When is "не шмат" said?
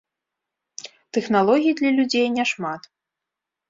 2.41-2.93